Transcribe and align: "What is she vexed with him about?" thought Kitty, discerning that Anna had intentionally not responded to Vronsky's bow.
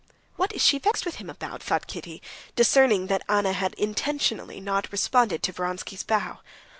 "What 0.35 0.51
is 0.53 0.63
she 0.63 0.79
vexed 0.79 1.05
with 1.05 1.17
him 1.17 1.29
about?" 1.29 1.61
thought 1.61 1.85
Kitty, 1.85 2.23
discerning 2.55 3.05
that 3.05 3.21
Anna 3.29 3.53
had 3.53 3.75
intentionally 3.75 4.59
not 4.59 4.91
responded 4.91 5.43
to 5.43 5.51
Vronsky's 5.53 6.01
bow. 6.01 6.39